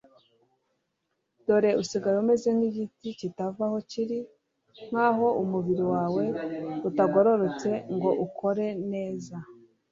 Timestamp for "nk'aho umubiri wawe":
4.87-6.23